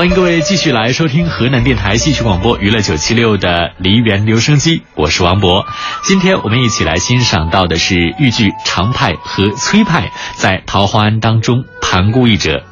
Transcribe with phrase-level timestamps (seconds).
[0.00, 5.66] 欢迎各位继续来收听河南电台戏曲广播娱乐九七六的梨园留声机，我是王博。
[6.04, 12.56] 今天我们一起来欣赏到的是豫剧常派和崔派在《桃花庵》当中盘古一者。《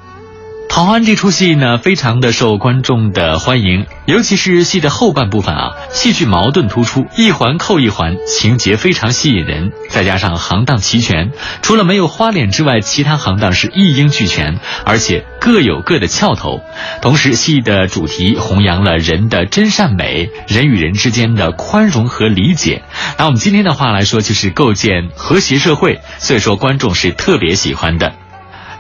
[0.69, 9.73] 桃花庵》这出戏呢，非常的受观众的欢迎，尤其是戏的后半部分啊，戏剧矛盾突出，一环扣一环，情节非常吸引人。
[9.89, 16.61] 再加上行当齐全，除了没有花脸之外，其他行当是一应俱全，而且各有各的翘头。
[17.03, 22.83] 同时，戏的主题弘扬了人的真善美，人与人之间的宽容和理解。
[23.19, 28.12] 拿我们今天的话来说，就是构建和谐社会，所以说观众是特别喜欢的。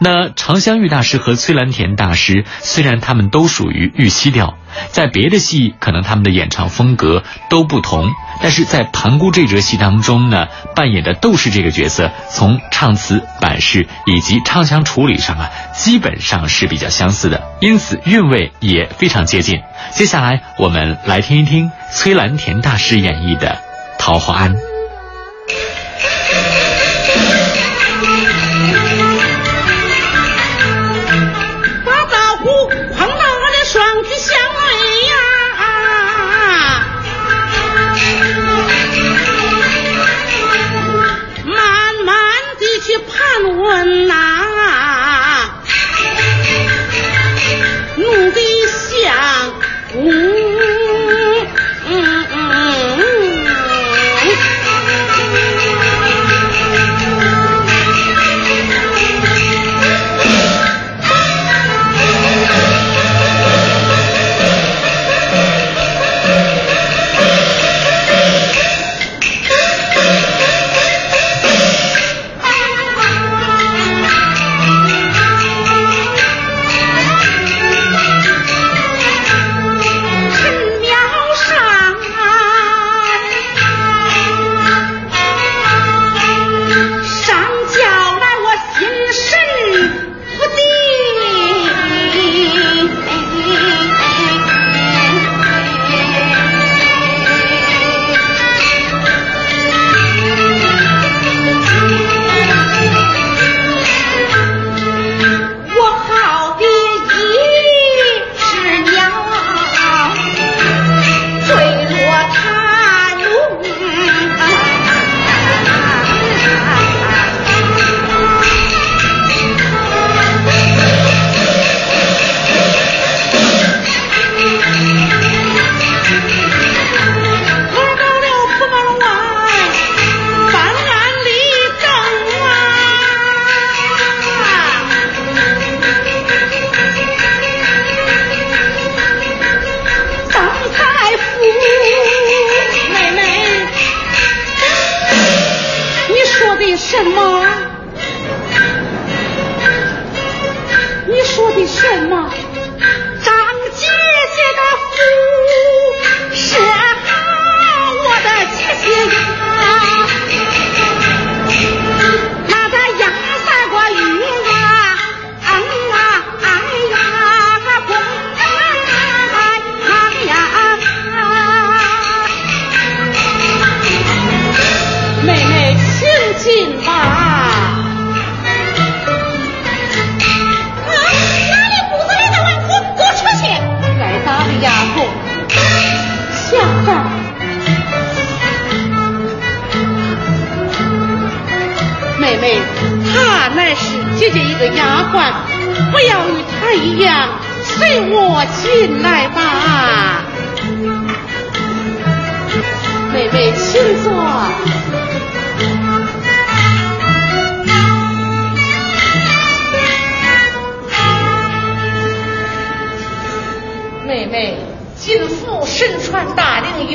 [0.00, 4.56] 那常香玉大师和崔兰田大师，虽然他们都属于玉溪调，
[4.92, 8.08] 在别的戏可能他们的演唱风格都不同，
[8.40, 19.60] 但是在盘姑这折戏当中呢，扮演的斗士这个角色，从唱词、板式以及唱腔处理上啊，基本上是比较相似的，因此韵味也非常接近。
[19.94, 23.48] 接下来我们来听一听崔兰田大师演绎的
[23.98, 24.54] 《桃花庵》。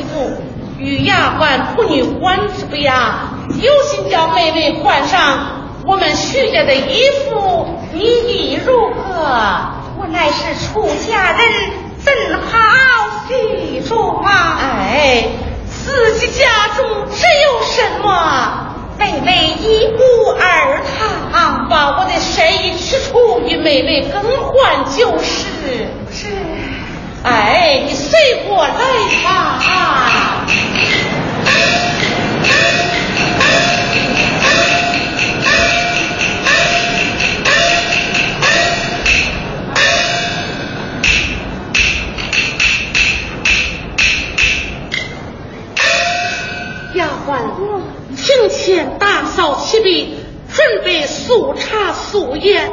[0.09, 0.31] 父
[0.77, 3.29] 与丫鬟妇女官之不雅，
[3.61, 9.23] 有心叫妹妹换上我们徐家的衣服，你意如何？
[10.00, 11.39] 我乃是出家人，
[12.00, 12.13] 怎
[12.50, 14.57] 好细说嘛？
[14.59, 15.25] 哎，
[15.67, 18.69] 自己家中只有什么？
[18.97, 25.88] 妹妹一无二堂，把我的身衣取出与妹妹更换就是。
[27.24, 29.60] 哎你随我来吧。
[46.96, 47.81] 丫鬟
[48.16, 50.18] 请前打扫起的
[50.54, 52.70] 准备素茶素颜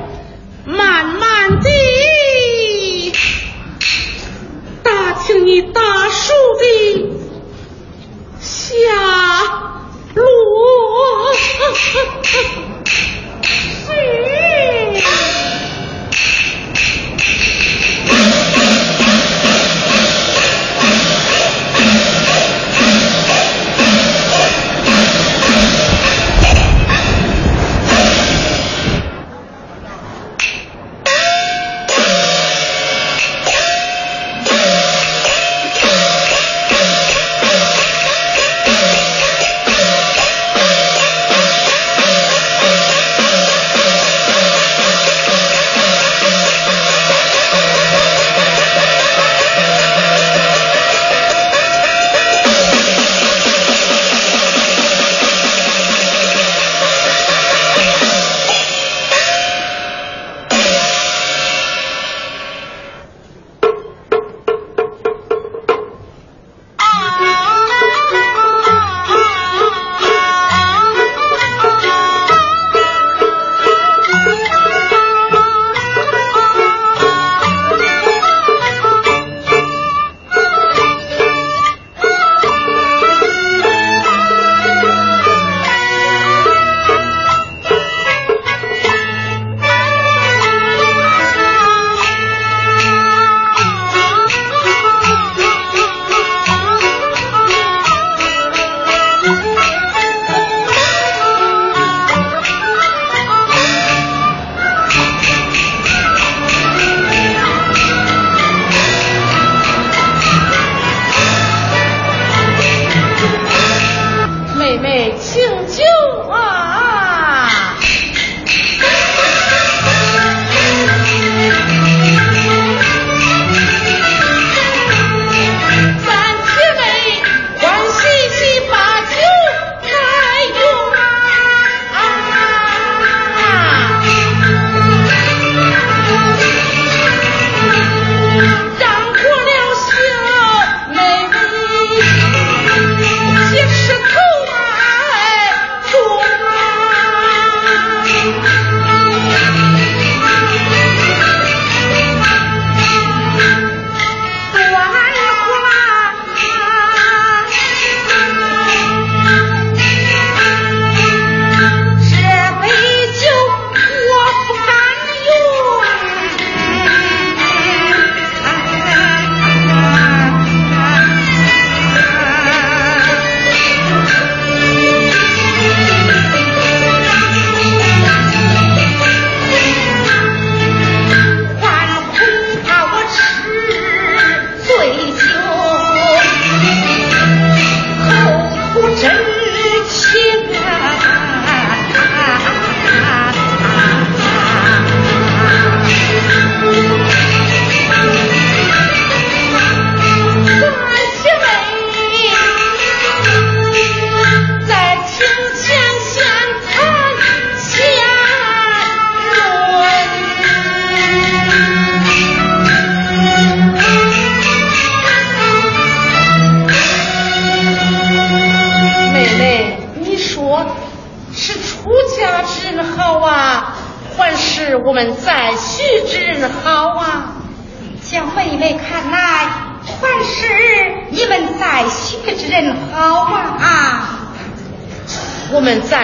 [0.67, 1.30] 慢慢
[5.63, 5.90] 打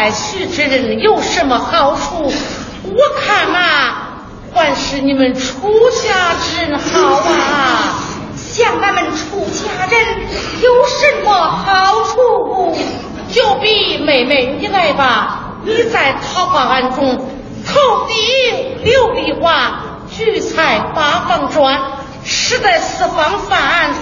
[0.06, 2.32] 来去之人有什么好处？
[2.84, 3.58] 我看嘛，
[4.54, 7.98] 还是你们出家之人好啊。
[8.36, 10.20] 像俺们出家人
[10.62, 12.78] 有什么好处？
[13.32, 17.28] 就比妹妹你来吧，你在桃花庵中
[17.66, 18.14] 投地
[18.84, 21.80] 琉璃瓦，聚财八方砖，
[22.24, 23.92] 吃得四方饭，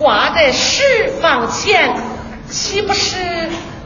[0.00, 0.82] 花得十
[1.22, 1.94] 方钱，
[2.50, 3.16] 岂不是？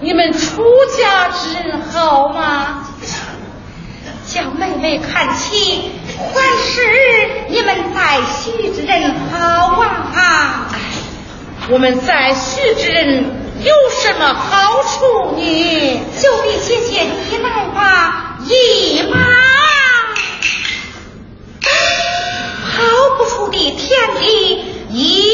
[0.00, 0.64] 你们出
[0.96, 2.84] 家之人好吗？
[4.24, 6.80] 向妹妹看齐，还是
[7.48, 10.68] 你们在徐之人好啊？
[11.70, 13.24] 我们在徐之人
[13.64, 16.00] 有什么好处呢？
[16.20, 19.18] 就比姐姐你来吧，姨妈。
[22.70, 22.84] 跑
[23.18, 25.27] 不出的田地，一。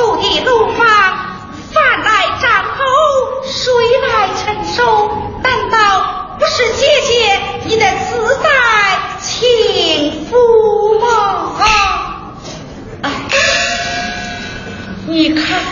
[0.00, 0.86] 土地楼房，
[1.74, 2.78] 饭来张口，
[3.44, 5.76] 水来承手，难道
[6.38, 8.48] 不是姐姐你的自在？
[9.20, 11.06] 情夫梦。
[11.58, 12.32] 啊。
[15.06, 15.69] 你看。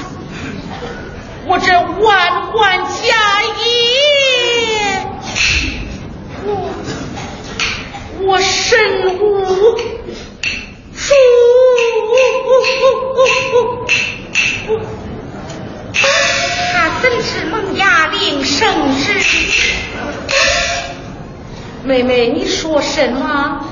[22.99, 23.65] 什么？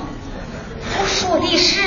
[1.01, 1.81] 我说的是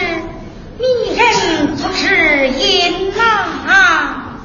[0.77, 0.83] 迷
[1.15, 4.41] 人不知音呐！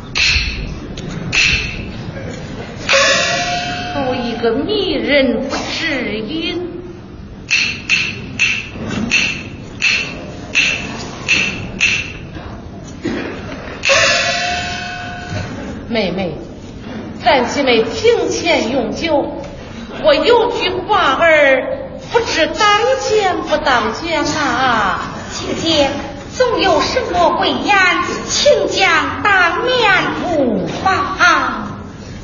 [3.94, 6.70] 好一个迷人不知音！
[15.88, 16.36] 妹妹，
[17.24, 19.42] 咱姐妹庭前用酒，
[20.04, 21.83] 我有句话儿，
[22.14, 22.56] 不知当
[23.00, 25.00] 讲不当讲啊？
[25.33, 25.90] 姐姐，
[26.33, 27.76] 总有什么贵言，
[28.28, 29.90] 请讲当面
[30.23, 30.94] 无妨。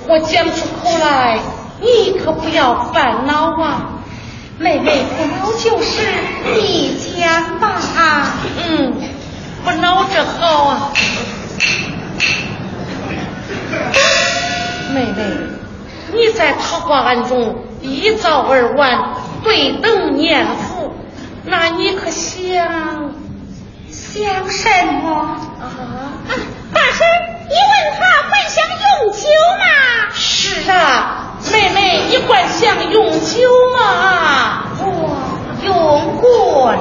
[0.07, 1.41] 我讲出口来，
[1.81, 3.99] 你可不要烦恼啊！
[4.61, 6.07] 妹妹不恼就是，
[6.55, 8.29] 你讲吧。
[8.65, 8.95] 嗯，
[9.65, 10.93] 不恼着好啊。
[14.95, 15.25] 妹妹，
[16.13, 20.93] 你在桃花庵中一早二晚对等念佛，
[21.45, 23.13] 那你可想
[23.91, 25.11] 想什么
[25.61, 25.63] 啊？
[26.73, 27.07] 大婶，
[27.49, 29.29] 你问他还想永久
[29.59, 29.65] 吗？
[30.15, 33.41] 是啊，妹妹，你还想永久
[33.77, 34.65] 吗？
[34.79, 34.85] 我
[35.65, 36.79] 用过了。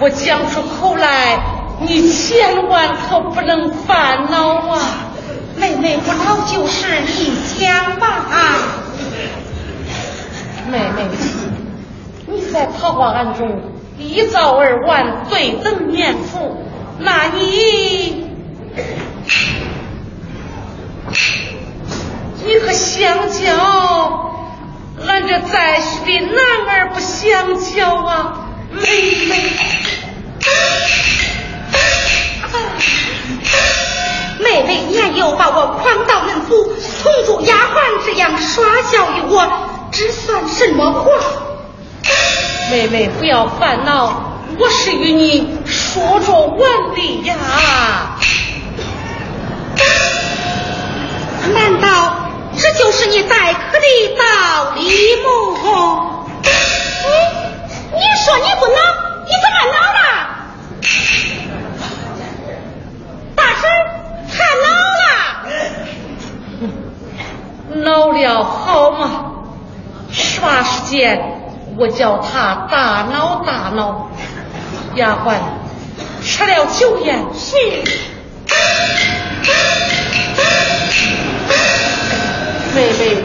[0.00, 1.38] 我讲出口来。
[1.80, 4.80] 你千万可不能烦恼啊！
[5.56, 8.26] 妹妹不老就是一讲吧。
[10.70, 11.08] 妹妹，
[12.26, 13.62] 你在桃花庵中
[13.98, 16.58] 一早而晚对等念佛，
[16.98, 18.26] 那你
[22.44, 24.24] 你可相交？
[25.06, 26.36] 俺这在世的男
[26.68, 28.82] 儿不相交啊，妹
[29.26, 29.52] 妹。
[34.40, 36.72] 妹妹年幼，把我诓到门府，
[37.02, 41.10] 同住丫鬟这样耍笑于我，这算什么话？
[42.70, 46.60] 妹妹不要烦恼，我是与你说着玩
[46.94, 47.34] 的呀。
[51.54, 52.14] 难道
[52.56, 53.86] 这就是你待客的
[54.18, 54.82] 道理
[55.22, 55.26] 吗？
[56.42, 56.48] 你
[57.96, 58.78] 你说你不恼，
[59.24, 59.98] 你怎么恼了？
[63.34, 63.62] 大婶
[64.30, 64.66] 太恼
[65.00, 65.02] 了。
[67.82, 69.37] 恼了好吗？
[70.10, 71.20] 耍时间
[71.76, 74.10] 我叫他大闹大闹。
[74.94, 75.34] 丫鬟
[76.22, 77.56] 吃了酒宴，是。
[82.74, 83.16] 妹妹，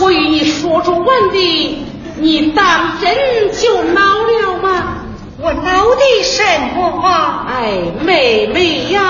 [0.00, 1.86] 我与你说着玩的，
[2.16, 4.98] 你当真就恼了吗？
[5.38, 6.42] 我恼的什
[6.74, 7.46] 么话？
[7.48, 9.02] 哎，妹妹呀！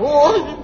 [0.00, 0.59] も。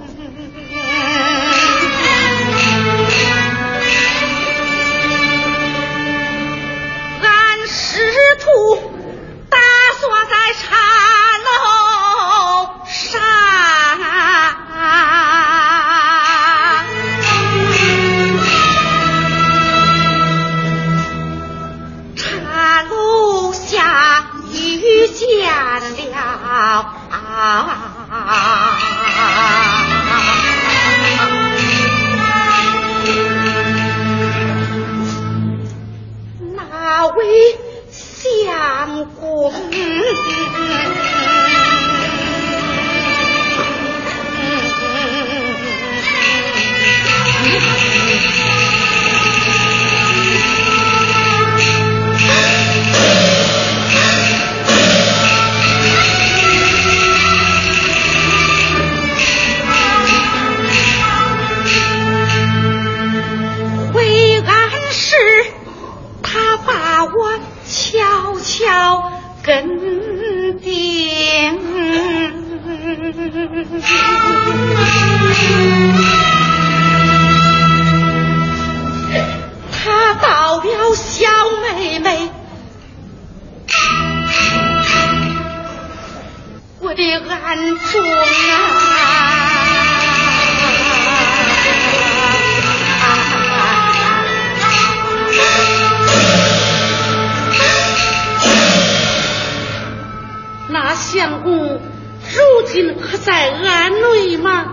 [100.96, 104.72] 相公，如今可在庵内吗？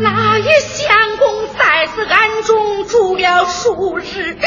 [0.00, 4.38] 那也相公在此庵中住了数日。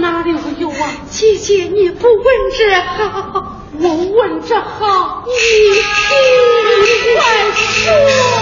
[0.00, 0.90] 哪里会有啊？
[1.10, 2.24] 姐姐，你不问
[2.56, 5.32] 这好，我问这好，你
[5.74, 7.22] 听快
[7.54, 8.33] 说。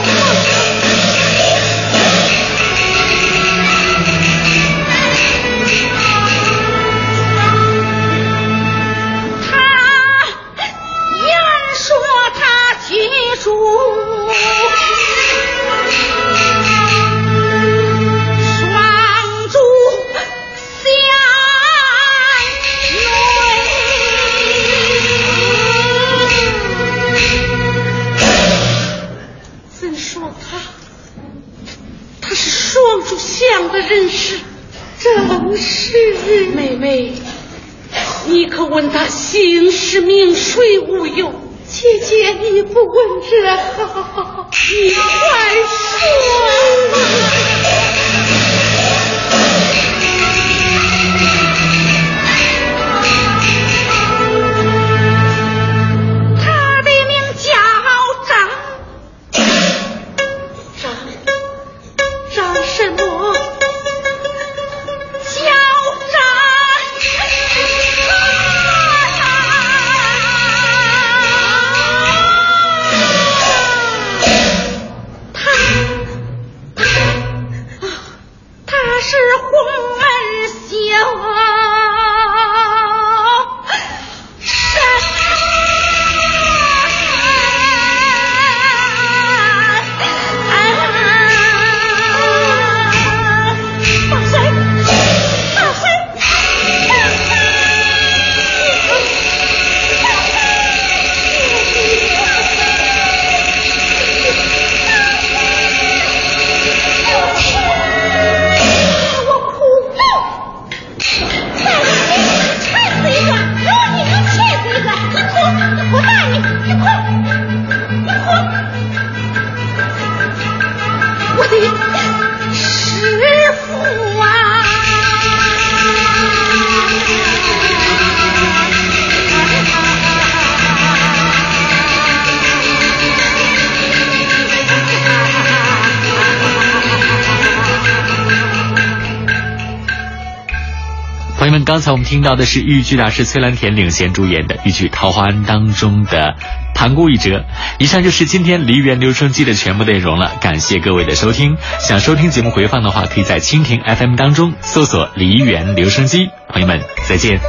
[141.72, 146.36] 刚才我们听到的是豫剧大师崔兰田领衔主演的豫剧《桃花庵》当中的
[146.74, 147.46] 盘古一折。
[147.78, 151.56] 以上就是今天梨园留声机的全部内容了，感谢各位的收听。
[151.80, 156.28] 想收听节目回放的话，可以在蜻蜓 FM 当中搜索“梨园留声机”。
[156.52, 157.40] 朋友们，再见。